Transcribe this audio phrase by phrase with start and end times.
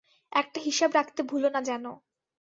[0.31, 1.85] একটা হিসাব রাখতে ভুলো না যেন।